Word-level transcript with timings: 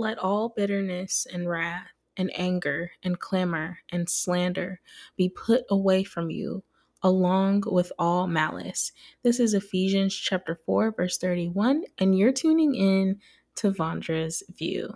Let 0.00 0.16
all 0.18 0.50
bitterness 0.50 1.26
and 1.28 1.48
wrath 1.48 1.88
and 2.16 2.30
anger 2.36 2.92
and 3.02 3.18
clamor 3.18 3.78
and 3.90 4.08
slander 4.08 4.80
be 5.16 5.28
put 5.28 5.64
away 5.70 6.04
from 6.04 6.30
you, 6.30 6.62
along 7.02 7.64
with 7.66 7.90
all 7.98 8.28
malice. 8.28 8.92
This 9.24 9.40
is 9.40 9.54
Ephesians 9.54 10.14
chapter 10.14 10.60
4, 10.64 10.92
verse 10.92 11.18
31, 11.18 11.82
and 11.98 12.16
you're 12.16 12.30
tuning 12.30 12.76
in 12.76 13.18
to 13.56 13.72
Vondra's 13.72 14.44
View. 14.56 14.94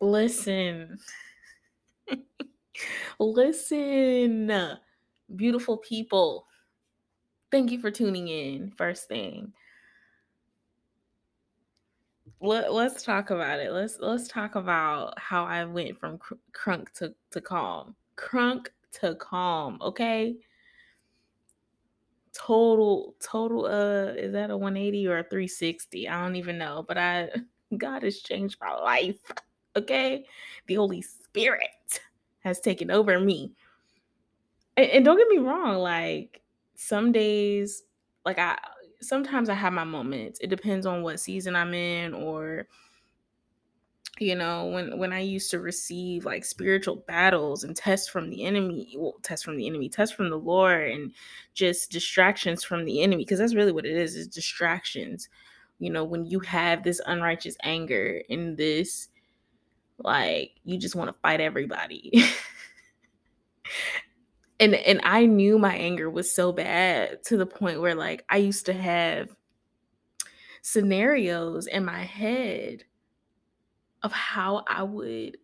Listen. 0.00 0.98
Listen, 3.20 4.78
beautiful 5.36 5.76
people. 5.76 6.48
Thank 7.52 7.70
you 7.70 7.78
for 7.78 7.90
tuning 7.90 8.28
in. 8.28 8.72
First 8.78 9.08
thing. 9.08 9.52
Let, 12.40 12.70
us 12.70 13.04
talk 13.04 13.28
about 13.28 13.60
it. 13.60 13.70
Let's 13.72 13.98
let's 14.00 14.26
talk 14.26 14.54
about 14.54 15.16
how 15.18 15.44
I 15.44 15.64
went 15.66 16.00
from 16.00 16.18
cr- 16.18 16.34
crunk 16.52 16.90
to, 16.94 17.14
to 17.30 17.40
calm. 17.42 17.94
Crunk 18.16 18.68
to 19.00 19.14
calm, 19.16 19.78
okay? 19.82 20.36
Total 22.32 23.14
total 23.20 23.66
uh 23.66 24.14
is 24.14 24.32
that 24.32 24.50
a 24.50 24.56
180 24.56 25.06
or 25.06 25.18
a 25.18 25.22
360? 25.22 26.08
I 26.08 26.22
don't 26.22 26.36
even 26.36 26.56
know, 26.56 26.84
but 26.88 26.96
I 26.96 27.28
God 27.76 28.02
has 28.02 28.20
changed 28.20 28.56
my 28.62 28.74
life. 28.74 29.20
Okay? 29.76 30.24
The 30.66 30.74
Holy 30.74 31.02
Spirit 31.02 32.00
has 32.40 32.60
taken 32.60 32.90
over 32.90 33.20
me. 33.20 33.52
And, 34.78 34.86
and 34.90 35.04
don't 35.04 35.18
get 35.18 35.28
me 35.28 35.38
wrong, 35.38 35.76
like 35.76 36.41
some 36.82 37.12
days, 37.12 37.84
like 38.24 38.38
I 38.38 38.58
sometimes 39.00 39.48
I 39.48 39.54
have 39.54 39.72
my 39.72 39.84
moments. 39.84 40.40
It 40.40 40.48
depends 40.48 40.86
on 40.86 41.02
what 41.02 41.20
season 41.20 41.56
I'm 41.56 41.74
in 41.74 42.14
or 42.14 42.66
you 44.18 44.34
know 44.34 44.66
when 44.66 44.98
when 44.98 45.12
i 45.12 45.18
used 45.20 45.50
to 45.50 45.58
receive 45.58 46.24
like 46.26 46.44
spiritual 46.44 46.96
battles 47.08 47.64
and 47.64 47.74
tests 47.74 48.08
from 48.08 48.28
the 48.28 48.44
enemy 48.44 48.94
well 48.98 49.14
tests 49.22 49.44
from 49.44 49.56
the 49.56 49.66
enemy 49.66 49.88
tests 49.88 50.14
from 50.14 50.28
the 50.28 50.38
lord 50.38 50.90
and 50.90 51.12
just 51.54 51.90
distractions 51.90 52.62
from 52.62 52.84
the 52.84 53.02
enemy 53.02 53.24
because 53.24 53.38
that's 53.38 53.54
really 53.54 53.72
what 53.72 53.86
it 53.86 53.96
is 53.96 54.14
is 54.14 54.28
distractions 54.28 55.30
you 55.78 55.88
know 55.90 56.04
when 56.04 56.26
you 56.26 56.38
have 56.40 56.82
this 56.82 57.00
unrighteous 57.06 57.56
anger 57.62 58.20
and 58.28 58.56
this 58.58 59.08
like 59.98 60.52
you 60.64 60.78
just 60.78 60.94
want 60.94 61.08
to 61.08 61.20
fight 61.22 61.40
everybody 61.40 62.12
and 64.62 64.76
and 64.76 65.00
I 65.02 65.26
knew 65.26 65.58
my 65.58 65.74
anger 65.74 66.08
was 66.08 66.32
so 66.32 66.52
bad 66.52 67.24
to 67.24 67.36
the 67.36 67.46
point 67.46 67.80
where 67.80 67.96
like 67.96 68.24
I 68.30 68.36
used 68.36 68.64
to 68.66 68.72
have 68.72 69.34
scenarios 70.62 71.66
in 71.66 71.84
my 71.84 72.04
head 72.04 72.84
of 74.04 74.12
how 74.12 74.62
I 74.68 74.84
would 74.84 75.36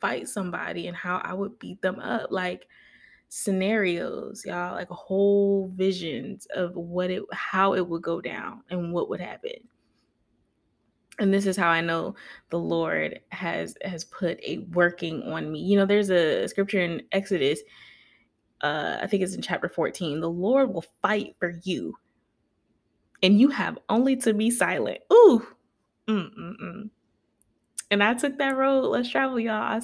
fight 0.00 0.28
somebody 0.28 0.86
and 0.86 0.96
how 0.96 1.16
I 1.24 1.32
would 1.32 1.58
beat 1.58 1.80
them 1.80 1.98
up 1.98 2.30
like 2.30 2.68
scenarios 3.30 4.42
y'all 4.46 4.74
like 4.74 4.88
whole 4.88 5.70
visions 5.74 6.46
of 6.54 6.74
what 6.74 7.10
it 7.10 7.22
how 7.32 7.74
it 7.74 7.86
would 7.86 8.02
go 8.02 8.20
down 8.20 8.62
and 8.70 8.92
what 8.92 9.08
would 9.08 9.20
happen. 9.20 9.52
And 11.20 11.32
this 11.34 11.46
is 11.46 11.56
how 11.56 11.68
i 11.70 11.80
know 11.80 12.14
the 12.50 12.58
lord 12.58 13.18
has 13.30 13.76
has 13.82 14.04
put 14.04 14.38
a 14.42 14.58
working 14.72 15.22
on 15.22 15.50
me. 15.50 15.60
You 15.60 15.78
know 15.78 15.86
there's 15.86 16.10
a 16.10 16.46
scripture 16.48 16.82
in 16.82 17.02
exodus 17.12 17.60
uh, 18.60 18.98
I 19.00 19.06
think 19.06 19.22
it's 19.22 19.34
in 19.34 19.42
chapter 19.42 19.68
14, 19.68 20.20
the 20.20 20.30
Lord 20.30 20.72
will 20.72 20.84
fight 21.02 21.36
for 21.38 21.54
you. 21.62 21.96
And 23.22 23.40
you 23.40 23.48
have 23.48 23.78
only 23.88 24.16
to 24.16 24.32
be 24.32 24.50
silent. 24.50 24.98
Ooh. 25.12 25.46
Mm-mm-mm. 26.08 26.90
And 27.90 28.02
I 28.02 28.14
took 28.14 28.38
that 28.38 28.56
road. 28.56 28.82
Let's 28.82 29.10
travel, 29.10 29.40
y'all. 29.40 29.80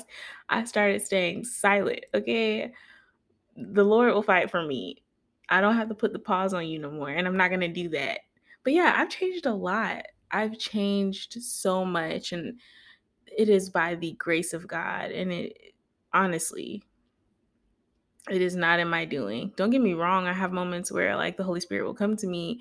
I 0.48 0.64
started 0.64 1.04
staying 1.04 1.44
silent. 1.44 2.04
Okay. 2.14 2.72
The 3.56 3.84
Lord 3.84 4.12
will 4.12 4.22
fight 4.22 4.50
for 4.50 4.62
me. 4.62 5.02
I 5.48 5.60
don't 5.60 5.76
have 5.76 5.88
to 5.88 5.94
put 5.94 6.12
the 6.12 6.18
paws 6.18 6.54
on 6.54 6.66
you 6.66 6.78
no 6.78 6.90
more. 6.90 7.10
And 7.10 7.26
I'm 7.26 7.36
not 7.36 7.48
going 7.48 7.60
to 7.60 7.68
do 7.68 7.88
that. 7.90 8.20
But 8.62 8.72
yeah, 8.72 8.94
I've 8.96 9.10
changed 9.10 9.46
a 9.46 9.54
lot. 9.54 10.04
I've 10.30 10.58
changed 10.58 11.42
so 11.42 11.84
much. 11.84 12.32
And 12.32 12.58
it 13.36 13.48
is 13.48 13.70
by 13.70 13.94
the 13.94 14.12
grace 14.12 14.52
of 14.52 14.68
God. 14.68 15.10
And 15.10 15.32
it 15.32 15.74
honestly, 16.12 16.82
it 18.30 18.40
is 18.40 18.56
not 18.56 18.80
in 18.80 18.88
my 18.88 19.04
doing. 19.04 19.52
Don't 19.56 19.70
get 19.70 19.80
me 19.82 19.94
wrong, 19.94 20.26
I 20.26 20.32
have 20.32 20.52
moments 20.52 20.90
where 20.90 21.16
like 21.16 21.36
the 21.36 21.44
Holy 21.44 21.60
Spirit 21.60 21.84
will 21.84 21.94
come 21.94 22.16
to 22.16 22.26
me 22.26 22.60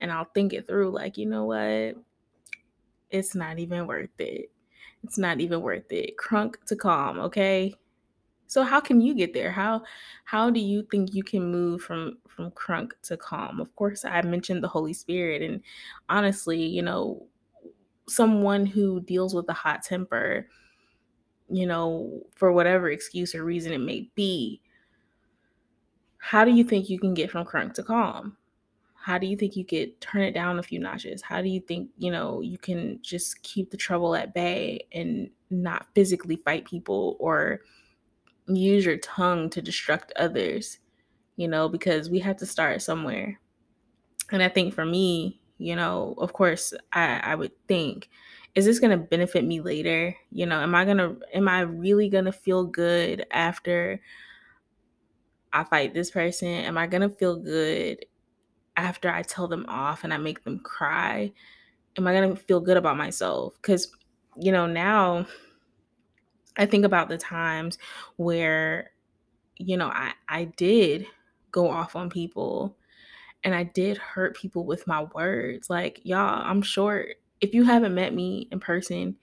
and 0.00 0.10
I'll 0.10 0.30
think 0.34 0.52
it 0.52 0.66
through 0.66 0.90
like, 0.90 1.18
you 1.18 1.26
know 1.26 1.44
what? 1.44 1.96
It's 3.10 3.34
not 3.34 3.58
even 3.58 3.86
worth 3.86 4.18
it. 4.18 4.50
It's 5.02 5.18
not 5.18 5.40
even 5.40 5.62
worth 5.62 5.90
it. 5.90 6.16
Crunk 6.16 6.54
to 6.66 6.76
calm, 6.76 7.18
okay? 7.20 7.74
So 8.46 8.62
how 8.62 8.80
can 8.80 9.00
you 9.00 9.14
get 9.14 9.32
there? 9.32 9.52
How 9.52 9.82
how 10.24 10.50
do 10.50 10.60
you 10.60 10.86
think 10.90 11.14
you 11.14 11.22
can 11.22 11.50
move 11.50 11.82
from 11.82 12.18
from 12.28 12.50
crunk 12.50 12.92
to 13.04 13.16
calm? 13.16 13.60
Of 13.60 13.74
course, 13.76 14.04
I 14.04 14.22
mentioned 14.22 14.62
the 14.62 14.68
Holy 14.68 14.92
Spirit 14.92 15.42
and 15.42 15.62
honestly, 16.08 16.60
you 16.60 16.82
know, 16.82 17.26
someone 18.08 18.66
who 18.66 19.00
deals 19.02 19.34
with 19.34 19.48
a 19.48 19.52
hot 19.52 19.82
temper, 19.82 20.48
you 21.48 21.66
know, 21.66 22.22
for 22.34 22.52
whatever 22.52 22.90
excuse 22.90 23.34
or 23.34 23.44
reason 23.44 23.72
it 23.72 23.78
may 23.78 24.10
be, 24.14 24.60
how 26.20 26.44
do 26.44 26.52
you 26.52 26.62
think 26.62 26.88
you 26.88 26.98
can 26.98 27.14
get 27.14 27.30
from 27.30 27.46
crunk 27.46 27.72
to 27.74 27.82
calm? 27.82 28.36
How 28.94 29.16
do 29.16 29.26
you 29.26 29.36
think 29.36 29.56
you 29.56 29.64
could 29.64 29.98
turn 30.02 30.20
it 30.20 30.32
down 30.32 30.58
a 30.58 30.62
few 30.62 30.78
notches? 30.78 31.22
How 31.22 31.40
do 31.40 31.48
you 31.48 31.60
think, 31.60 31.88
you 31.96 32.12
know, 32.12 32.42
you 32.42 32.58
can 32.58 32.98
just 33.00 33.42
keep 33.42 33.70
the 33.70 33.78
trouble 33.78 34.14
at 34.14 34.34
bay 34.34 34.86
and 34.92 35.30
not 35.48 35.86
physically 35.94 36.36
fight 36.36 36.66
people 36.66 37.16
or 37.18 37.62
use 38.46 38.84
your 38.84 38.98
tongue 38.98 39.48
to 39.50 39.62
destruct 39.62 40.10
others? 40.16 40.78
You 41.36 41.48
know, 41.48 41.70
because 41.70 42.10
we 42.10 42.18
have 42.18 42.36
to 42.36 42.46
start 42.46 42.82
somewhere. 42.82 43.40
And 44.30 44.42
I 44.42 44.50
think 44.50 44.74
for 44.74 44.84
me, 44.84 45.40
you 45.56 45.74
know, 45.74 46.14
of 46.18 46.34
course, 46.34 46.74
I, 46.92 47.20
I 47.24 47.34
would 47.34 47.52
think, 47.66 48.10
is 48.54 48.66
this 48.66 48.78
going 48.78 48.90
to 48.90 49.06
benefit 49.06 49.46
me 49.46 49.62
later? 49.62 50.14
You 50.30 50.44
know, 50.44 50.60
am 50.60 50.74
I 50.74 50.84
going 50.84 50.98
to, 50.98 51.16
am 51.32 51.48
I 51.48 51.60
really 51.60 52.10
going 52.10 52.26
to 52.26 52.32
feel 52.32 52.64
good 52.64 53.24
after 53.30 54.02
I 55.52 55.64
fight 55.64 55.94
this 55.94 56.10
person? 56.10 56.48
Am 56.48 56.78
I 56.78 56.86
going 56.86 57.08
to 57.08 57.14
feel 57.16 57.36
good 57.36 58.04
after 58.76 59.10
I 59.10 59.22
tell 59.22 59.48
them 59.48 59.66
off 59.68 60.04
and 60.04 60.14
I 60.14 60.16
make 60.16 60.44
them 60.44 60.60
cry? 60.60 61.32
Am 61.96 62.06
I 62.06 62.12
going 62.12 62.30
to 62.30 62.36
feel 62.36 62.60
good 62.60 62.76
about 62.76 62.96
myself? 62.96 63.54
Because, 63.60 63.90
you 64.36 64.52
know, 64.52 64.66
now 64.66 65.26
I 66.56 66.66
think 66.66 66.84
about 66.84 67.08
the 67.08 67.18
times 67.18 67.78
where, 68.16 68.90
you 69.56 69.76
know, 69.76 69.88
I, 69.88 70.12
I 70.28 70.44
did 70.44 71.06
go 71.50 71.68
off 71.68 71.96
on 71.96 72.10
people 72.10 72.76
and 73.42 73.54
I 73.54 73.64
did 73.64 73.96
hurt 73.96 74.36
people 74.36 74.64
with 74.64 74.86
my 74.86 75.04
words. 75.14 75.70
Like, 75.70 76.00
y'all, 76.04 76.42
I'm 76.44 76.62
short. 76.62 77.16
If 77.40 77.54
you 77.54 77.64
haven't 77.64 77.94
met 77.94 78.14
me 78.14 78.48
in 78.52 78.60
person, 78.60 79.16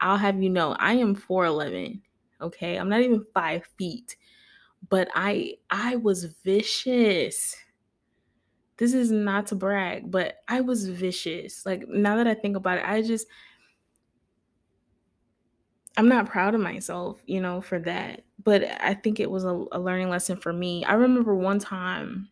I'll 0.00 0.16
have 0.16 0.42
you 0.42 0.50
know 0.50 0.72
I 0.78 0.94
am 0.94 1.14
4'11. 1.14 2.00
Okay. 2.40 2.76
I'm 2.76 2.88
not 2.88 3.02
even 3.02 3.24
five 3.34 3.64
feet 3.78 4.16
but 4.88 5.08
I 5.14 5.58
I 5.70 5.96
was 5.96 6.24
vicious. 6.24 7.56
This 8.78 8.94
is 8.94 9.10
not 9.10 9.46
to 9.48 9.54
brag, 9.54 10.10
but 10.10 10.42
I 10.48 10.60
was 10.60 10.88
vicious. 10.88 11.64
Like 11.64 11.86
now 11.88 12.16
that 12.16 12.26
I 12.26 12.34
think 12.34 12.56
about 12.56 12.78
it, 12.78 12.84
I 12.84 13.02
just 13.02 13.26
I'm 15.96 16.08
not 16.08 16.26
proud 16.26 16.54
of 16.54 16.60
myself, 16.60 17.22
you 17.26 17.40
know, 17.40 17.60
for 17.60 17.78
that. 17.80 18.24
But 18.42 18.64
I 18.80 18.94
think 18.94 19.20
it 19.20 19.30
was 19.30 19.44
a, 19.44 19.64
a 19.72 19.78
learning 19.80 20.08
lesson 20.08 20.36
for 20.38 20.52
me. 20.52 20.84
I 20.84 20.94
remember 20.94 21.34
one 21.34 21.58
time 21.58 22.30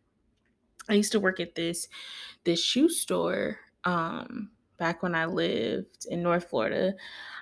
I 0.88 0.94
used 0.94 1.12
to 1.12 1.20
work 1.20 1.40
at 1.40 1.54
this 1.56 1.88
this 2.44 2.62
shoe 2.64 2.88
store 2.90 3.60
um 3.84 4.52
back 4.80 5.04
when 5.04 5.14
I 5.14 5.26
lived 5.26 6.06
in 6.10 6.24
North 6.24 6.50
Florida. 6.50 6.94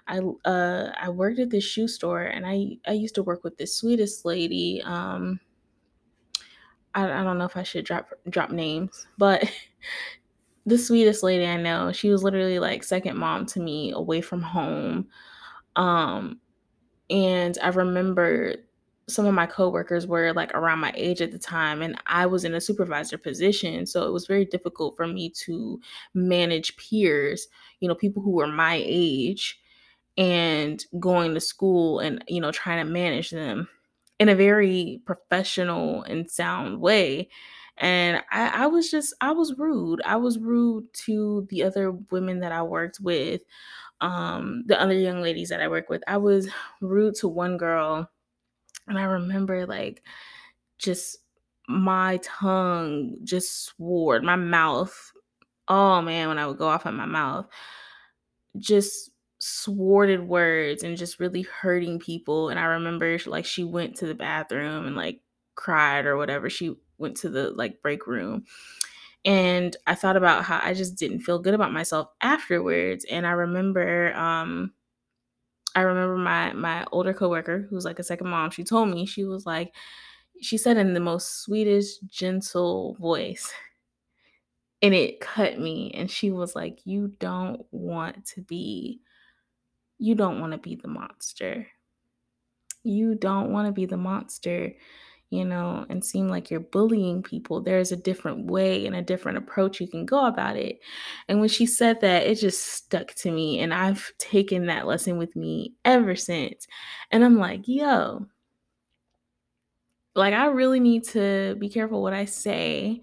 I 0.08 0.20
uh 0.44 0.92
I 1.00 1.10
worked 1.10 1.38
at 1.38 1.50
this 1.50 1.64
shoe 1.64 1.88
store 1.88 2.22
and 2.22 2.46
I 2.46 2.78
I 2.86 2.92
used 2.92 3.14
to 3.16 3.22
work 3.22 3.44
with 3.44 3.56
this 3.56 3.76
sweetest 3.76 4.26
lady. 4.26 4.82
Um 4.84 5.40
I, 6.94 7.04
I 7.20 7.24
don't 7.24 7.38
know 7.38 7.46
if 7.46 7.56
I 7.56 7.62
should 7.62 7.86
drop 7.86 8.08
drop 8.28 8.50
names, 8.50 9.06
but 9.16 9.50
the 10.66 10.78
sweetest 10.78 11.22
lady 11.22 11.46
I 11.46 11.56
know. 11.56 11.92
She 11.92 12.10
was 12.10 12.22
literally 12.22 12.58
like 12.58 12.84
second 12.84 13.16
mom 13.16 13.46
to 13.46 13.60
me 13.60 13.92
away 13.92 14.20
from 14.20 14.42
home. 14.42 15.08
Um 15.76 16.40
and 17.10 17.56
I 17.62 17.68
remember 17.68 18.56
some 19.08 19.26
of 19.26 19.34
my 19.34 19.46
coworkers 19.46 20.06
were 20.06 20.32
like 20.32 20.52
around 20.54 20.80
my 20.80 20.92
age 20.96 21.22
at 21.22 21.32
the 21.32 21.38
time 21.38 21.82
and 21.82 22.00
I 22.06 22.26
was 22.26 22.44
in 22.44 22.54
a 22.54 22.60
supervisor 22.60 23.18
position 23.18 23.86
so 23.86 24.06
it 24.06 24.12
was 24.12 24.26
very 24.26 24.44
difficult 24.44 24.96
for 24.96 25.06
me 25.06 25.30
to 25.46 25.80
manage 26.14 26.76
peers 26.76 27.48
you 27.80 27.88
know 27.88 27.94
people 27.94 28.22
who 28.22 28.32
were 28.32 28.46
my 28.46 28.82
age 28.84 29.58
and 30.16 30.84
going 30.98 31.34
to 31.34 31.40
school 31.40 32.00
and 32.00 32.24
you 32.28 32.40
know 32.40 32.50
trying 32.52 32.84
to 32.84 32.90
manage 32.90 33.30
them 33.30 33.68
in 34.18 34.28
a 34.28 34.34
very 34.34 35.00
professional 35.06 36.02
and 36.02 36.30
sound 36.30 36.80
way 36.80 37.28
And 37.76 38.22
I, 38.32 38.64
I 38.64 38.66
was 38.66 38.90
just, 38.90 39.14
I 39.20 39.30
was 39.32 39.54
rude. 39.56 40.02
I 40.04 40.16
was 40.16 40.38
rude 40.38 40.92
to 41.06 41.46
the 41.50 41.62
other 41.62 41.92
women 41.92 42.40
that 42.40 42.50
I 42.52 42.62
worked 42.62 42.98
with, 43.00 43.42
um, 44.00 44.64
the 44.66 44.80
other 44.80 44.94
young 44.94 45.22
ladies 45.22 45.50
that 45.50 45.60
I 45.62 45.68
work 45.68 45.88
with. 45.88 46.02
I 46.08 46.18
was 46.18 46.48
rude 46.80 47.14
to 47.16 47.28
one 47.28 47.56
girl. 47.56 48.10
And 48.88 48.98
I 48.98 49.04
remember 49.04 49.66
like 49.66 50.02
just 50.78 51.18
my 51.68 52.18
tongue 52.22 53.16
just 53.24 53.64
swore, 53.66 54.20
my 54.20 54.36
mouth. 54.36 55.12
Oh 55.68 56.02
man, 56.02 56.28
when 56.28 56.38
I 56.38 56.46
would 56.46 56.58
go 56.58 56.68
off 56.68 56.86
at 56.86 56.94
my 56.94 57.06
mouth, 57.06 57.46
just 58.58 59.10
sworded 59.38 60.26
words 60.26 60.82
and 60.82 60.96
just 60.96 61.20
really 61.20 61.42
hurting 61.42 61.98
people. 61.98 62.48
And 62.48 62.58
I 62.58 62.64
remember 62.64 63.18
like 63.26 63.44
she 63.44 63.64
went 63.64 63.96
to 63.96 64.06
the 64.06 64.14
bathroom 64.14 64.86
and 64.86 64.96
like 64.96 65.20
cried 65.54 66.06
or 66.06 66.16
whatever. 66.16 66.50
She 66.50 66.74
went 66.98 67.16
to 67.18 67.28
the 67.28 67.50
like 67.50 67.82
break 67.82 68.06
room. 68.06 68.44
And 69.24 69.76
I 69.86 69.94
thought 69.94 70.16
about 70.16 70.44
how 70.44 70.60
I 70.62 70.74
just 70.74 70.96
didn't 70.96 71.20
feel 71.20 71.38
good 71.38 71.54
about 71.54 71.72
myself 71.72 72.08
afterwards. 72.22 73.04
And 73.10 73.26
I 73.26 73.32
remember 73.32 74.14
um 74.14 74.72
I 75.74 75.82
remember 75.82 76.16
my 76.16 76.52
my 76.52 76.86
older 76.92 77.14
coworker 77.14 77.66
who's 77.70 77.84
like 77.84 77.98
a 77.98 78.02
second 78.04 78.28
mom, 78.28 78.50
she 78.50 78.64
told 78.64 78.88
me, 78.90 79.06
she 79.06 79.24
was 79.24 79.46
like, 79.46 79.74
she 80.42 80.58
said 80.58 80.76
in 80.76 80.94
the 80.94 81.00
most 81.00 81.42
sweetest, 81.42 82.06
gentle 82.08 82.94
voice, 82.96 83.52
and 84.82 84.94
it 84.94 85.20
cut 85.20 85.58
me. 85.58 85.90
And 85.92 86.10
she 86.10 86.30
was 86.30 86.54
like, 86.54 86.80
You 86.84 87.08
don't 87.18 87.66
want 87.72 88.24
to 88.26 88.42
be, 88.42 89.02
you 89.98 90.14
don't 90.14 90.40
want 90.40 90.52
to 90.52 90.58
be 90.58 90.76
the 90.76 90.88
monster. 90.88 91.68
You 92.84 93.14
don't 93.14 93.52
want 93.52 93.66
to 93.66 93.72
be 93.72 93.86
the 93.86 93.96
monster, 93.96 94.74
you 95.30 95.44
know, 95.44 95.84
and 95.90 96.04
seem 96.04 96.28
like 96.28 96.50
you're 96.50 96.60
bullying 96.60 97.22
people. 97.22 97.60
There's 97.60 97.92
a 97.92 97.96
different 97.96 98.46
way 98.46 98.86
and 98.86 98.96
a 98.96 99.02
different 99.02 99.38
approach 99.38 99.80
you 99.80 99.86
can 99.86 100.06
go 100.06 100.26
about 100.26 100.56
it. 100.56 100.80
And 101.28 101.40
when 101.40 101.50
she 101.50 101.66
said 101.66 102.00
that, 102.00 102.26
it 102.26 102.36
just 102.36 102.64
stuck 102.64 103.14
to 103.16 103.30
me. 103.30 103.60
And 103.60 103.74
I've 103.74 104.10
taken 104.18 104.66
that 104.66 104.86
lesson 104.86 105.18
with 105.18 105.36
me 105.36 105.74
ever 105.84 106.16
since. 106.16 106.66
And 107.10 107.24
I'm 107.24 107.36
like, 107.38 107.62
yo, 107.68 108.26
like 110.14 110.34
I 110.34 110.46
really 110.46 110.80
need 110.80 111.04
to 111.08 111.56
be 111.58 111.68
careful 111.68 112.02
what 112.02 112.14
I 112.14 112.24
say. 112.24 113.02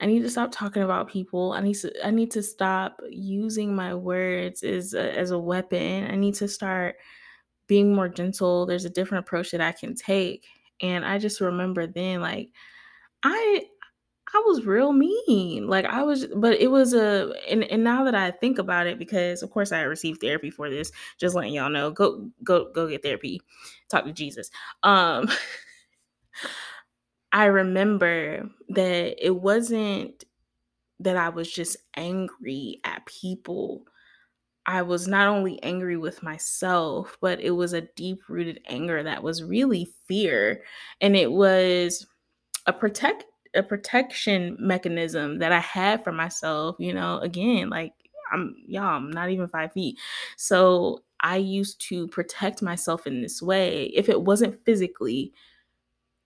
I 0.00 0.06
need 0.06 0.22
to 0.22 0.30
stop 0.30 0.50
talking 0.50 0.82
about 0.82 1.08
people. 1.08 1.52
I 1.52 1.60
need 1.60 1.74
to 1.76 2.06
I 2.06 2.10
need 2.10 2.32
to 2.32 2.42
stop 2.42 3.00
using 3.08 3.74
my 3.76 3.94
words 3.94 4.64
as 4.64 4.92
a, 4.92 5.16
as 5.16 5.30
a 5.30 5.38
weapon. 5.38 6.10
I 6.10 6.16
need 6.16 6.34
to 6.34 6.48
start 6.48 6.96
being 7.68 7.94
more 7.94 8.08
gentle. 8.08 8.66
There's 8.66 8.84
a 8.84 8.90
different 8.90 9.24
approach 9.24 9.52
that 9.52 9.60
I 9.60 9.72
can 9.72 9.94
take. 9.94 10.46
And 10.80 11.04
I 11.04 11.18
just 11.18 11.40
remember 11.40 11.86
then 11.86 12.20
like 12.20 12.50
I 13.22 13.64
I 14.34 14.42
was 14.46 14.66
real 14.66 14.92
mean. 14.92 15.68
Like 15.68 15.84
I 15.84 16.02
was 16.02 16.26
but 16.26 16.58
it 16.60 16.70
was 16.70 16.94
a 16.94 17.32
and, 17.48 17.64
and 17.64 17.84
now 17.84 18.04
that 18.04 18.14
I 18.14 18.30
think 18.32 18.58
about 18.58 18.86
it 18.86 18.98
because 18.98 19.42
of 19.42 19.50
course 19.50 19.72
I 19.72 19.82
received 19.82 20.20
therapy 20.20 20.50
for 20.50 20.70
this, 20.70 20.90
just 21.18 21.34
letting 21.34 21.54
y'all 21.54 21.70
know, 21.70 21.90
go 21.90 22.30
go 22.42 22.70
go 22.72 22.88
get 22.88 23.02
therapy. 23.02 23.40
Talk 23.88 24.04
to 24.04 24.12
Jesus. 24.12 24.50
Um 24.82 25.28
I 27.32 27.46
remember 27.46 28.48
that 28.70 29.24
it 29.24 29.36
wasn't 29.36 30.24
that 31.00 31.16
I 31.16 31.28
was 31.30 31.50
just 31.50 31.76
angry 31.96 32.80
at 32.84 33.04
people. 33.06 33.84
I 34.66 34.82
was 34.82 35.06
not 35.06 35.28
only 35.28 35.62
angry 35.62 35.96
with 35.96 36.22
myself, 36.22 37.16
but 37.20 37.40
it 37.40 37.50
was 37.50 37.72
a 37.72 37.82
deep 37.82 38.22
rooted 38.28 38.60
anger 38.66 39.02
that 39.02 39.22
was 39.22 39.42
really 39.42 39.88
fear. 40.06 40.62
And 41.00 41.16
it 41.16 41.30
was 41.32 42.06
a 42.66 42.72
protect 42.72 43.24
a 43.54 43.62
protection 43.62 44.56
mechanism 44.58 45.38
that 45.38 45.52
I 45.52 45.60
had 45.60 46.02
for 46.02 46.12
myself, 46.12 46.76
you 46.80 46.92
know, 46.92 47.18
again, 47.18 47.70
like 47.70 47.92
I'm 48.32 48.56
y'all, 48.66 48.96
I'm 48.96 49.10
not 49.10 49.30
even 49.30 49.48
five 49.48 49.72
feet. 49.72 49.98
So 50.36 51.02
I 51.20 51.36
used 51.36 51.80
to 51.88 52.08
protect 52.08 52.62
myself 52.62 53.06
in 53.06 53.22
this 53.22 53.40
way. 53.40 53.84
If 53.94 54.08
it 54.08 54.22
wasn't 54.22 54.62
physically, 54.64 55.32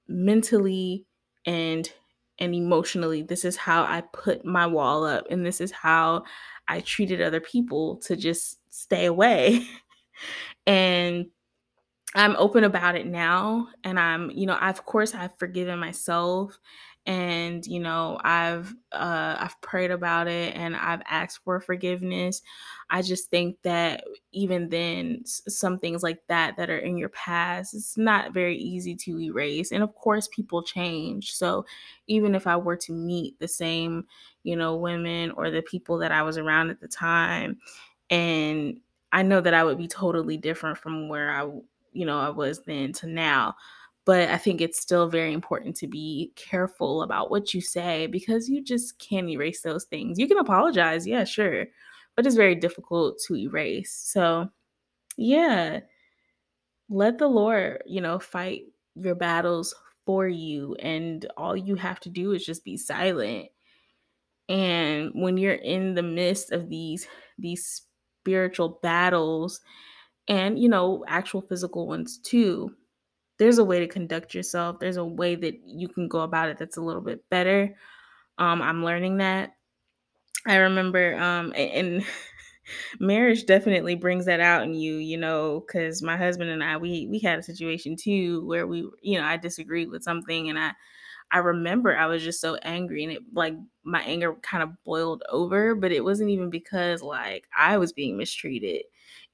mentally 0.09 1.05
and 1.45 1.91
and 2.39 2.55
emotionally 2.55 3.23
this 3.23 3.45
is 3.45 3.57
how 3.57 3.83
i 3.85 4.03
put 4.13 4.45
my 4.45 4.67
wall 4.67 5.05
up 5.05 5.25
and 5.31 5.45
this 5.45 5.61
is 5.61 5.71
how 5.71 6.23
i 6.69 6.81
treated 6.81 7.21
other 7.21 7.41
people 7.41 7.97
to 7.97 8.17
just 8.17 8.59
stay 8.71 9.07
away. 9.07 9.67
And 10.67 11.27
i'm 12.15 12.35
open 12.37 12.65
about 12.65 12.97
it 12.97 13.07
now 13.07 13.69
and 13.85 14.01
i'm 14.01 14.31
you 14.31 14.47
know 14.47 14.57
of 14.57 14.85
course 14.87 15.15
i've 15.15 15.37
forgiven 15.39 15.79
myself 15.79 16.59
and 17.09 17.67
you 17.67 17.81
know 17.81 18.21
i've 18.23 18.75
uh 18.93 19.35
i've 19.41 19.59
prayed 19.63 19.91
about 19.91 20.29
it 20.29 20.55
and 20.55 20.77
i've 20.77 21.01
asked 21.09 21.41
for 21.43 21.59
forgiveness. 21.59 22.43
I 22.91 23.03
just 23.03 23.31
think 23.31 23.57
that 23.63 24.05
even 24.33 24.69
then 24.69 25.23
some 25.25 25.79
things 25.79 26.03
like 26.03 26.21
that 26.29 26.57
that 26.59 26.71
are 26.71 26.79
in 26.79 26.99
your 26.99 27.09
past 27.09 27.73
it's 27.75 27.97
not 27.97 28.35
very 28.35 28.57
easy 28.59 28.95
to 28.97 29.21
erase 29.21 29.73
and 29.73 29.83
of 29.83 29.95
course 29.95 30.29
people 30.29 30.63
change. 30.63 31.33
So 31.33 31.65
even 32.09 32.35
if 32.35 32.47
i 32.47 32.57
were 32.57 32.77
to 32.77 32.93
meet 32.93 33.39
the 33.39 33.49
same 33.49 34.05
you 34.43 34.55
know 34.55 34.77
women 34.77 35.31
or 35.33 35.51
the 35.51 35.63
people 35.63 35.97
that 35.99 36.13
i 36.13 36.23
was 36.23 36.37
around 36.37 36.69
at 36.69 36.81
the 36.81 36.89
time 36.89 37.59
and 38.11 38.81
i 39.13 39.23
know 39.23 39.41
that 39.41 39.55
i 39.55 39.65
would 39.65 39.79
be 39.79 39.89
totally 39.89 40.37
different 40.37 40.77
from 40.77 41.09
where 41.09 41.31
i 41.31 41.43
you 41.93 42.07
know 42.07 42.19
i 42.19 42.29
was 42.29 42.63
then 42.65 42.93
to 42.93 43.07
now 43.07 43.55
but 44.09 44.31
I 44.31 44.39
think 44.39 44.63
it's 44.63 44.81
still 44.81 45.11
very 45.11 45.35
important 45.35 45.77
to 45.77 45.87
be 45.87 46.33
careful 46.35 47.03
about 47.03 47.31
what 47.31 47.53
you 47.53 47.61
say 47.61 48.07
because 48.07 48.49
you 48.49 48.65
just 48.65 48.99
can't 48.99 49.29
erase 49.29 49.61
those 49.61 49.85
things. 49.85 50.19
You 50.19 50.27
can 50.27 50.39
apologize, 50.39 51.07
yeah, 51.07 51.25
sure, 51.25 51.67
but 52.17 52.27
it's 52.27 52.35
very 52.35 52.55
difficult 52.55 53.21
to 53.27 53.37
erase. 53.37 53.93
So, 53.93 54.49
yeah, 55.19 55.81
let 56.89 57.19
the 57.19 57.29
Lord, 57.29 57.83
you 57.85 58.01
know, 58.01 58.19
fight 58.19 58.63
your 58.95 59.15
battles 59.15 59.75
for 60.07 60.27
you, 60.27 60.75
and 60.77 61.27
all 61.37 61.55
you 61.55 61.75
have 61.75 62.01
to 62.01 62.09
do 62.09 62.33
is 62.33 62.47
just 62.47 62.65
be 62.65 62.79
silent. 62.79 63.49
And 64.49 65.11
when 65.15 65.37
you're 65.37 65.53
in 65.53 65.95
the 65.95 66.03
midst 66.03 66.51
of 66.53 66.71
these 66.71 67.07
these 67.39 67.83
spiritual 68.23 68.81
battles 68.83 69.61
and 70.29 70.59
you 70.59 70.69
know 70.69 71.05
actual 71.09 71.43
physical 71.43 71.87
ones 71.87 72.19
too 72.19 72.75
there's 73.39 73.59
a 73.59 73.65
way 73.65 73.81
to 73.81 73.87
conduct 73.89 74.35
yourself. 74.35 74.79
There's 74.81 74.97
a 74.97 75.05
way 75.05 75.35
that 75.37 75.61
you 75.67 75.89
can 75.89 76.09
go 76.09 76.21
about 76.21 76.49
it 76.49 76.59
that's 76.59 76.77
a 76.77 76.83
little 76.83 77.03
bit 77.03 77.29
better. 77.31 77.77
Um, 78.39 78.63
I'm 78.63 78.85
learning 78.85 79.19
that. 79.19 79.55
I 80.47 80.57
remember, 80.57 81.17
um, 81.19 81.53
and 81.57 82.05
marriage 83.01 83.47
definitely 83.47 83.95
brings 83.97 84.27
that 84.27 84.41
out 84.41 84.63
in 84.63 84.75
you, 84.75 84.97
you 84.97 85.17
know, 85.19 85.61
because 85.61 86.03
my 86.03 86.17
husband 86.17 86.51
and 86.51 86.63
I, 86.63 86.77
we 86.77 87.07
we 87.11 87.19
had 87.19 87.39
a 87.39 87.43
situation 87.43 87.97
too 87.97 88.47
where 88.47 88.67
we, 88.67 88.89
you 89.03 89.19
know, 89.19 89.25
I 89.27 89.37
disagreed 89.37 89.91
with 89.91 90.03
something, 90.05 90.49
and 90.49 90.59
I 90.59 90.73
I 91.31 91.39
remember 91.39 91.97
I 91.97 92.07
was 92.07 92.23
just 92.23 92.41
so 92.41 92.57
angry 92.57 93.05
and 93.05 93.13
it 93.13 93.23
like 93.35 93.55
my 93.85 94.03
anger 94.03 94.35
kind 94.43 94.63
of 94.63 94.83
boiled 94.85 95.23
over, 95.29 95.75
but 95.75 95.93
it 95.93 96.03
wasn't 96.03 96.31
even 96.31 96.49
because 96.51 97.03
like 97.03 97.47
I 97.57 97.77
was 97.77 97.93
being 97.93 98.17
mistreated. 98.17 98.85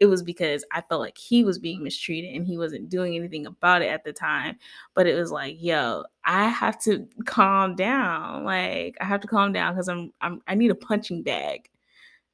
It 0.01 0.07
was 0.07 0.23
because 0.23 0.65
I 0.73 0.81
felt 0.83 1.01
like 1.01 1.17
he 1.17 1.45
was 1.45 1.59
being 1.59 1.83
mistreated 1.83 2.35
and 2.35 2.47
he 2.47 2.59
wasn't 2.59 2.89
doing 2.89 3.15
anything 3.15 3.47
about 3.47 3.83
it 3.83 3.89
at 3.89 4.05
the 4.05 4.13
time. 4.13 4.57
But 4.95 5.07
it 5.07 5.15
was 5.15 5.31
like, 5.31 5.57
yo, 5.61 6.05
I 6.25 6.49
have 6.49 6.81
to 6.83 7.07
calm 7.27 7.77
down. 7.77 8.45
Like 8.45 8.97
I 9.01 9.05
have 9.05 9.21
to 9.21 9.29
calm 9.29 9.53
down 9.53 9.75
because 9.75 9.89
I'm, 9.89 10.13
I'm 10.21 10.43
I 10.49 10.55
need 10.57 10.71
a 10.73 10.77
punching 10.77 11.23
bag 11.23 11.69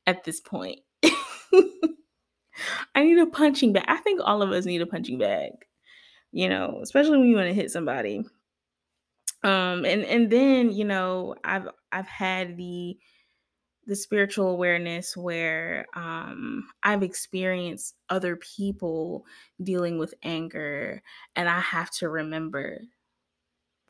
at 0.07 0.25
this 0.25 0.41
point. 0.41 0.81
I 2.95 3.05
need 3.05 3.19
a 3.19 3.27
punching 3.27 3.73
bag. 3.73 3.85
I 3.89 3.97
think 3.99 4.21
all 4.23 4.43
of 4.43 4.53
us 4.53 4.65
need 4.65 4.83
a 4.83 4.87
punching 4.87 5.19
bag, 5.19 5.53
you 6.33 6.49
know, 6.49 6.81
especially 6.83 7.19
when 7.19 7.29
you 7.29 7.37
want 7.37 7.49
to 7.49 7.55
hit 7.55 7.71
somebody 7.71 8.25
um 9.43 9.85
and 9.85 10.05
and 10.05 10.31
then 10.31 10.71
you 10.71 10.85
know 10.85 11.35
i've 11.45 11.69
i've 11.93 12.09
had 12.09 12.57
the 12.57 12.97
the 13.87 13.97
spiritual 13.97 14.49
awareness 14.49 15.17
where 15.17 15.87
um 15.95 16.65
i've 16.83 17.03
experienced 17.03 17.95
other 18.11 18.37
people 18.37 19.25
dealing 19.63 19.99
with 19.99 20.15
anger 20.23 21.03
and 21.37 21.49
i 21.49 21.61
have 21.61 21.91
to 21.91 22.09
remember 22.09 22.81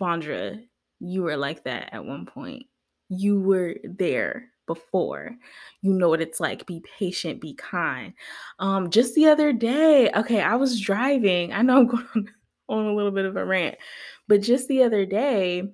Vondra, 0.01 0.61
you 0.99 1.23
were 1.23 1.37
like 1.37 1.65
that 1.65 1.93
at 1.93 2.05
one 2.05 2.27
point. 2.27 2.67
You 3.09 3.39
were 3.41 3.77
there 3.85 4.47
before. 4.67 5.37
You 5.83 5.93
know 5.93 6.09
what 6.09 6.21
it's 6.21 6.41
like. 6.41 6.67
Be 6.67 6.83
patient 6.99 7.41
be 7.41 7.55
kind. 7.55 8.15
Um 8.59 8.91
just 8.91 9.15
the 9.15 9.27
other 9.27 9.53
day 9.53 10.11
okay 10.13 10.41
i 10.41 10.55
was 10.57 10.81
driving. 10.81 11.53
I 11.53 11.63
know 11.63 11.79
i'm 11.79 11.87
going 12.15 12.29
on 12.69 12.87
a 12.87 12.95
little 12.95 13.11
bit 13.11 13.25
of 13.25 13.37
a 13.37 13.45
rant 13.45 13.77
but 14.31 14.43
just 14.43 14.69
the 14.69 14.85
other 14.85 15.05
day, 15.05 15.65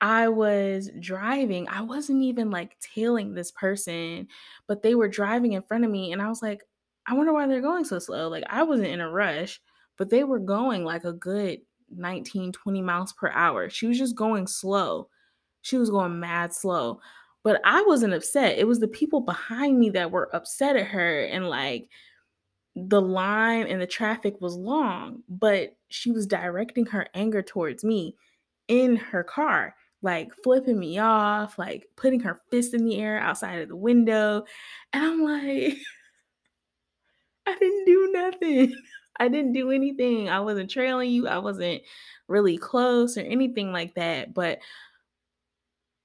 I 0.00 0.28
was 0.28 0.90
driving. 1.00 1.68
I 1.68 1.82
wasn't 1.82 2.22
even 2.22 2.50
like 2.50 2.80
tailing 2.80 3.34
this 3.34 3.50
person, 3.50 4.28
but 4.66 4.82
they 4.82 4.94
were 4.94 5.06
driving 5.06 5.52
in 5.52 5.60
front 5.60 5.84
of 5.84 5.90
me. 5.90 6.14
And 6.14 6.22
I 6.22 6.30
was 6.30 6.40
like, 6.40 6.62
I 7.06 7.12
wonder 7.12 7.30
why 7.30 7.46
they're 7.46 7.60
going 7.60 7.84
so 7.84 7.98
slow. 7.98 8.28
Like, 8.28 8.44
I 8.48 8.62
wasn't 8.62 8.88
in 8.88 9.02
a 9.02 9.10
rush, 9.10 9.60
but 9.98 10.08
they 10.08 10.24
were 10.24 10.38
going 10.38 10.82
like 10.82 11.04
a 11.04 11.12
good 11.12 11.58
19, 11.94 12.52
20 12.52 12.80
miles 12.80 13.12
per 13.12 13.28
hour. 13.32 13.68
She 13.68 13.86
was 13.86 13.98
just 13.98 14.16
going 14.16 14.46
slow. 14.46 15.10
she 15.60 15.76
was 15.76 15.90
going 15.90 16.18
mad 16.18 16.54
slow. 16.54 17.00
But 17.44 17.60
I 17.66 17.82
wasn't 17.82 18.14
upset. 18.14 18.56
It 18.56 18.66
was 18.66 18.80
the 18.80 18.88
people 18.88 19.20
behind 19.20 19.78
me 19.78 19.90
that 19.90 20.10
were 20.10 20.34
upset 20.34 20.74
at 20.74 20.86
her 20.86 21.24
and 21.24 21.50
like 21.50 21.90
the 22.86 23.00
line 23.00 23.66
and 23.66 23.80
the 23.80 23.86
traffic 23.86 24.40
was 24.40 24.54
long, 24.56 25.22
but 25.28 25.76
she 25.88 26.10
was 26.10 26.26
directing 26.26 26.86
her 26.86 27.06
anger 27.14 27.42
towards 27.42 27.84
me 27.84 28.16
in 28.68 28.96
her 28.96 29.24
car, 29.24 29.74
like 30.02 30.32
flipping 30.44 30.78
me 30.78 30.98
off, 30.98 31.58
like 31.58 31.88
putting 31.96 32.20
her 32.20 32.40
fist 32.50 32.74
in 32.74 32.84
the 32.84 33.00
air 33.00 33.18
outside 33.18 33.60
of 33.62 33.68
the 33.68 33.76
window. 33.76 34.44
And 34.92 35.04
I'm 35.04 35.22
like, 35.22 35.78
I 37.46 37.56
didn't 37.58 37.84
do 37.86 38.10
nothing. 38.12 38.74
I 39.20 39.28
didn't 39.28 39.52
do 39.52 39.70
anything. 39.72 40.28
I 40.28 40.40
wasn't 40.40 40.70
trailing 40.70 41.10
you. 41.10 41.26
I 41.26 41.38
wasn't 41.38 41.82
really 42.28 42.56
close 42.56 43.16
or 43.18 43.22
anything 43.22 43.72
like 43.72 43.94
that. 43.94 44.32
But 44.32 44.60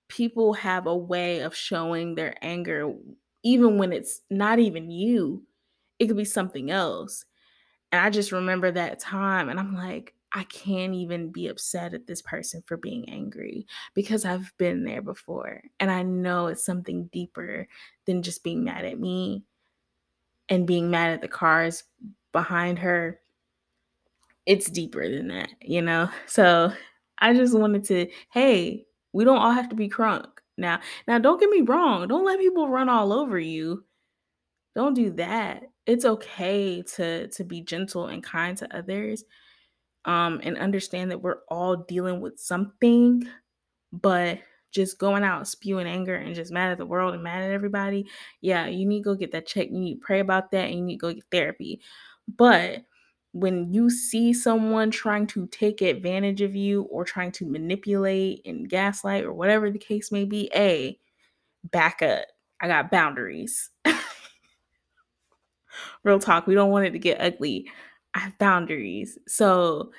people 0.08 0.54
have 0.54 0.88
a 0.88 0.96
way 0.96 1.40
of 1.42 1.56
showing 1.56 2.16
their 2.16 2.36
anger, 2.42 2.94
even 3.44 3.78
when 3.78 3.94
it's 3.94 4.22
not 4.32 4.60
even 4.60 4.90
you, 4.90 5.44
it 6.00 6.08
could 6.08 6.18
be 6.18 6.26
something 6.26 6.72
else. 6.72 7.26
And 7.92 8.02
I 8.02 8.10
just 8.10 8.32
remember 8.32 8.72
that 8.72 9.00
time 9.00 9.50
and 9.50 9.60
I'm 9.60 9.76
like, 9.76 10.14
I 10.36 10.46
can't 10.46 10.96
even 10.96 11.30
be 11.32 11.48
upset 11.48 11.94
at 11.94 12.08
this 12.08 12.22
person 12.22 12.64
for 12.66 12.76
being 12.76 13.08
angry 13.08 13.68
because 13.94 14.26
I've 14.26 14.52
been 14.58 14.84
there 14.84 15.02
before. 15.02 15.62
And 15.80 15.92
I 15.92 16.02
know 16.02 16.48
it's 16.48 16.66
something 16.66 17.06
deeper 17.14 17.68
than 18.06 18.24
just 18.24 18.44
being 18.44 18.64
mad 18.64 18.84
at 18.84 19.00
me 19.00 19.44
and 20.50 20.66
being 20.66 20.90
mad 20.90 21.12
at 21.12 21.22
the 21.22 21.28
cars 21.28 21.84
behind 22.32 22.80
her. 22.80 23.20
It's 24.48 24.70
deeper 24.72 25.08
than 25.08 25.28
that, 25.28 25.50
you 25.62 25.82
know? 25.82 26.10
So 26.26 26.74
I 27.20 27.34
just 27.36 27.58
wanted 27.58 27.84
to, 27.86 28.08
hey, 28.32 28.86
we 29.14 29.24
don't 29.24 29.38
all 29.38 29.52
have 29.52 29.70
to 29.70 29.76
be 29.76 29.88
crunk. 29.88 30.26
Now, 30.58 30.80
now 31.08 31.20
don't 31.20 31.40
get 31.40 31.50
me 31.50 31.62
wrong. 31.62 32.08
Don't 32.08 32.26
let 32.26 32.40
people 32.40 32.70
run 32.70 32.90
all 32.90 33.14
over 33.14 33.38
you. 33.40 33.86
Don't 34.76 34.96
do 34.96 35.12
that. 35.12 35.64
It's 35.86 36.06
okay 36.06 36.82
to 36.96 37.28
to 37.28 37.44
be 37.44 37.62
gentle 37.62 38.08
and 38.08 38.24
kind 38.24 38.58
to 38.58 38.78
others. 38.78 39.24
Um 40.06 40.42
and 40.44 40.58
understand 40.58 41.12
that 41.12 41.22
we're 41.22 41.42
all 41.50 41.78
dealing 41.78 42.22
with 42.22 42.40
something, 42.40 43.24
but 43.92 44.40
just 44.72 44.98
going 44.98 45.24
out 45.24 45.48
spewing 45.48 45.88
anger 45.88 46.16
and 46.16 46.36
just 46.36 46.52
mad 46.52 46.72
at 46.72 46.78
the 46.80 46.86
world 46.86 47.14
and 47.14 47.24
mad 47.24 47.44
at 47.44 47.52
everybody, 47.52 48.08
yeah, 48.42 48.68
you 48.68 48.86
need 48.86 49.00
to 49.00 49.04
go 49.04 49.16
get 49.16 49.32
that 49.32 49.48
check. 49.48 49.68
You 49.70 49.80
need 49.80 49.96
to 49.96 50.02
pray 50.06 50.20
about 50.20 50.52
that 50.52 50.66
and 50.70 50.76
you 50.80 50.82
need 50.84 50.98
to 50.98 51.02
go 51.02 51.14
get 51.14 51.24
therapy. 51.32 51.82
But 52.38 52.84
when 53.34 53.74
you 53.74 53.90
see 53.90 54.34
someone 54.34 54.92
trying 54.92 55.28
to 55.28 55.48
take 55.48 55.82
advantage 55.82 56.42
of 56.42 56.56
you 56.56 56.84
or 56.84 57.04
trying 57.06 57.32
to 57.34 57.46
manipulate 57.46 58.42
and 58.46 58.70
gaslight 58.70 59.24
or 59.24 59.34
whatever 59.34 59.72
the 59.72 59.80
case 59.80 60.12
may 60.12 60.26
be, 60.26 60.50
A, 60.56 61.00
back 61.66 62.02
up. 62.02 62.26
I 62.62 62.68
got 62.68 62.92
boundaries. 62.92 63.70
Real 66.04 66.20
talk, 66.20 66.48
we 66.48 66.56
don't 66.56 66.72
want 66.72 66.86
it 66.86 66.92
to 66.92 67.00
get 67.00 67.22
ugly. 67.22 67.70
I 68.14 68.20
have 68.20 68.38
boundaries. 68.38 69.18
So, 69.28 69.92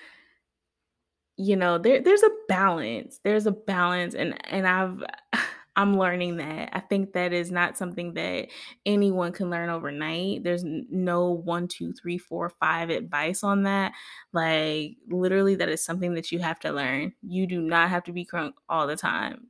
you 1.36 1.56
know, 1.56 1.78
there 1.78 2.00
there's 2.02 2.22
a 2.22 2.30
balance. 2.48 3.20
There's 3.24 3.46
a 3.46 3.52
balance 3.52 4.14
and 4.14 4.38
and 4.52 4.66
I've 4.66 5.02
I'm 5.76 5.98
learning 5.98 6.36
that. 6.36 6.70
I 6.72 6.78
think 6.78 7.14
that 7.14 7.32
is 7.32 7.50
not 7.50 7.76
something 7.76 8.14
that 8.14 8.46
anyone 8.86 9.32
can 9.32 9.50
learn 9.50 9.70
overnight. 9.70 10.44
There's 10.44 10.62
no 10.64 11.30
one, 11.32 11.66
two, 11.66 11.92
three, 11.92 12.16
four, 12.16 12.48
five 12.48 12.90
advice 12.90 13.42
on 13.42 13.64
that. 13.64 13.90
Like, 14.32 14.98
literally, 15.08 15.56
that 15.56 15.68
is 15.68 15.84
something 15.84 16.14
that 16.14 16.30
you 16.30 16.38
have 16.38 16.60
to 16.60 16.70
learn. 16.70 17.12
You 17.22 17.48
do 17.48 17.60
not 17.60 17.90
have 17.90 18.04
to 18.04 18.12
be 18.12 18.24
crunk 18.24 18.52
all 18.68 18.86
the 18.86 18.94
time. 18.94 19.48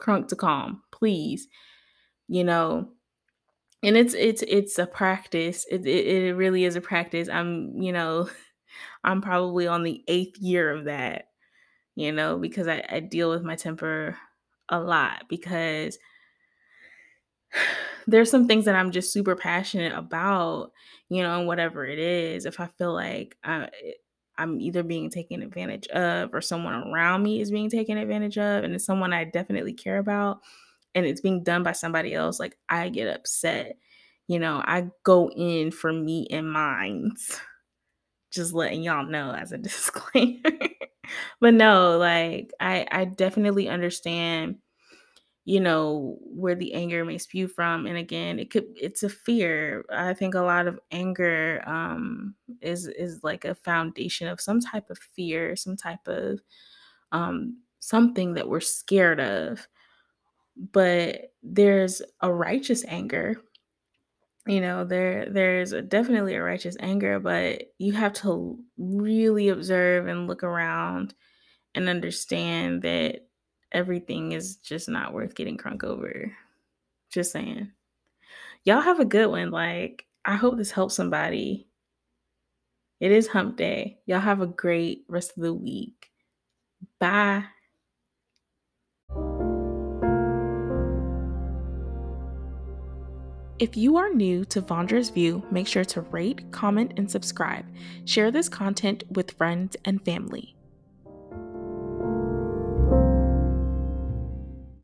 Crunk 0.00 0.28
to 0.28 0.36
calm, 0.36 0.82
please. 0.90 1.48
You 2.28 2.44
know, 2.44 2.90
and 3.82 3.96
it's 3.96 4.14
it's 4.14 4.42
it's 4.46 4.78
a 4.78 4.86
practice. 4.86 5.66
It, 5.70 5.86
it 5.86 6.06
it 6.06 6.34
really 6.34 6.64
is 6.64 6.76
a 6.76 6.80
practice. 6.80 7.28
I'm 7.28 7.80
you 7.82 7.92
know, 7.92 8.28
I'm 9.04 9.20
probably 9.22 9.66
on 9.66 9.82
the 9.82 10.04
eighth 10.08 10.38
year 10.38 10.70
of 10.72 10.84
that. 10.86 11.26
You 11.96 12.12
know, 12.12 12.38
because 12.38 12.68
I, 12.68 12.84
I 12.88 13.00
deal 13.00 13.30
with 13.30 13.42
my 13.42 13.56
temper 13.56 14.18
a 14.68 14.80
lot 14.80 15.24
because 15.28 15.98
there's 18.06 18.30
some 18.30 18.46
things 18.46 18.64
that 18.64 18.74
I'm 18.74 18.90
just 18.90 19.12
super 19.12 19.36
passionate 19.36 19.92
about, 19.92 20.72
you 21.08 21.22
know, 21.22 21.38
and 21.38 21.46
whatever 21.46 21.84
it 21.86 21.98
is. 21.98 22.46
If 22.46 22.60
I 22.60 22.66
feel 22.78 22.92
like 22.92 23.36
I, 23.44 23.68
I'm 24.38 24.60
either 24.60 24.82
being 24.82 25.10
taken 25.10 25.42
advantage 25.42 25.86
of 25.88 26.30
or 26.34 26.40
someone 26.40 26.74
around 26.74 27.22
me 27.22 27.40
is 27.40 27.50
being 27.50 27.70
taken 27.70 27.98
advantage 27.98 28.38
of, 28.38 28.64
and 28.64 28.74
it's 28.74 28.84
someone 28.84 29.12
I 29.12 29.24
definitely 29.24 29.74
care 29.74 29.98
about, 29.98 30.40
and 30.94 31.06
it's 31.06 31.20
being 31.20 31.42
done 31.42 31.62
by 31.62 31.72
somebody 31.72 32.14
else, 32.14 32.38
like 32.38 32.56
I 32.68 32.88
get 32.88 33.14
upset. 33.14 33.78
You 34.28 34.38
know, 34.38 34.62
I 34.64 34.88
go 35.04 35.30
in 35.30 35.70
for 35.70 35.92
me 35.92 36.26
and 36.30 36.50
mines. 36.50 37.40
Just 38.30 38.54
letting 38.54 38.82
y'all 38.82 39.06
know 39.06 39.32
as 39.32 39.52
a 39.52 39.58
disclaimer. 39.58 40.40
but 41.40 41.54
no, 41.54 41.98
like 41.98 42.50
I 42.60 42.86
I 42.90 43.04
definitely 43.04 43.68
understand 43.68 44.56
you 45.44 45.58
know 45.58 46.18
where 46.22 46.54
the 46.54 46.72
anger 46.72 47.04
may 47.04 47.18
spew 47.18 47.48
from 47.48 47.86
and 47.86 47.96
again 47.96 48.38
it 48.38 48.50
could 48.50 48.64
it's 48.76 49.02
a 49.02 49.08
fear 49.08 49.84
i 49.90 50.14
think 50.14 50.34
a 50.34 50.40
lot 50.40 50.68
of 50.68 50.78
anger 50.92 51.62
um 51.66 52.34
is 52.60 52.86
is 52.86 53.24
like 53.24 53.44
a 53.44 53.54
foundation 53.54 54.28
of 54.28 54.40
some 54.40 54.60
type 54.60 54.88
of 54.88 54.98
fear 54.98 55.56
some 55.56 55.76
type 55.76 56.06
of 56.06 56.40
um 57.10 57.58
something 57.80 58.34
that 58.34 58.48
we're 58.48 58.60
scared 58.60 59.18
of 59.18 59.66
but 60.56 61.32
there's 61.42 62.02
a 62.20 62.32
righteous 62.32 62.84
anger 62.86 63.36
you 64.46 64.60
know 64.60 64.84
there 64.84 65.26
there's 65.30 65.72
a, 65.72 65.80
definitely 65.80 66.34
a 66.34 66.42
righteous 66.42 66.76
anger 66.80 67.18
but 67.20 67.72
you 67.78 67.92
have 67.92 68.12
to 68.12 68.58
really 68.76 69.48
observe 69.48 70.06
and 70.08 70.26
look 70.26 70.42
around 70.42 71.14
and 71.74 71.88
understand 71.88 72.82
that 72.82 73.26
everything 73.72 74.32
is 74.32 74.56
just 74.56 74.88
not 74.88 75.12
worth 75.12 75.34
getting 75.34 75.56
crunk 75.56 75.84
over. 75.84 76.32
Just 77.10 77.32
saying. 77.32 77.70
Y'all 78.64 78.80
have 78.80 79.00
a 79.00 79.04
good 79.04 79.26
one. 79.26 79.50
Like, 79.50 80.06
I 80.24 80.36
hope 80.36 80.56
this 80.56 80.70
helps 80.70 80.94
somebody. 80.94 81.66
It 83.00 83.10
is 83.10 83.26
hump 83.26 83.56
day. 83.56 83.98
Y'all 84.06 84.20
have 84.20 84.40
a 84.40 84.46
great 84.46 85.04
rest 85.08 85.36
of 85.36 85.42
the 85.42 85.54
week. 85.54 86.10
Bye. 87.00 87.44
If 93.62 93.76
you 93.76 93.96
are 93.96 94.12
new 94.12 94.44
to 94.46 94.60
Vondra's 94.60 95.10
View, 95.10 95.40
make 95.52 95.68
sure 95.68 95.84
to 95.84 96.00
rate, 96.00 96.50
comment, 96.50 96.94
and 96.96 97.08
subscribe. 97.08 97.64
Share 98.04 98.32
this 98.32 98.48
content 98.48 99.04
with 99.08 99.30
friends 99.30 99.76
and 99.84 100.04
family. 100.04 100.56